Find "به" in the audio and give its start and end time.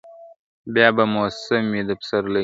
0.95-1.03